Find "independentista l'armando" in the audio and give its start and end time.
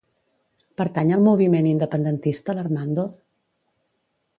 1.75-3.09